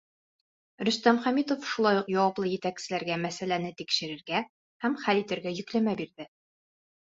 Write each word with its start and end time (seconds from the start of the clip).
Рөстәм 0.87 1.19
Хәмитов 1.25 1.67
шулай 1.71 1.99
уҡ 1.99 2.09
яуаплы 2.13 2.49
етәкселәргә 2.55 3.19
мәсьәләне 3.27 3.71
тикшерергә 3.83 4.43
һәм 4.87 4.99
хәл 5.07 5.23
итергә 5.25 5.57
йөкләмә 5.61 5.97
бирҙе. 6.03 6.31